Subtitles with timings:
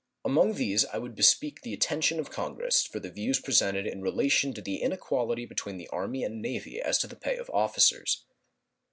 [0.25, 4.51] Among these I would bespeak the attention of Congress for the views presented in relation
[4.55, 8.25] to the inequality between the Army and Navy as to the pay of officers.